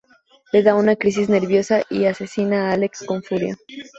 Le 0.51 0.63
da 0.63 0.73
una 0.73 0.95
crisis 0.95 1.29
nerviosa 1.29 1.83
y 1.91 2.05
asesina 2.05 2.69
a 2.69 2.73
Alec 2.73 3.05
con 3.05 3.21
furia. 3.21 3.55